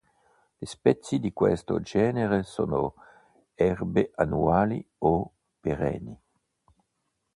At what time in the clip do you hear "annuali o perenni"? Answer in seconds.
4.15-6.19